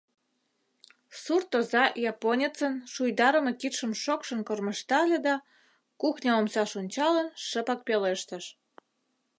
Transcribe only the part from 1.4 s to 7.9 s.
оза японецын шуйдарыме кидшым шокшын кормыжтале да, кухня омсаш ончалын, шыпак